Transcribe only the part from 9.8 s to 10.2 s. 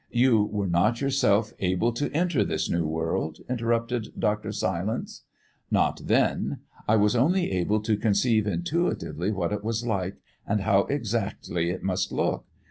like